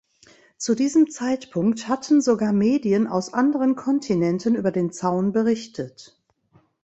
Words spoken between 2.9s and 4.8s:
aus anderen Kontinenten über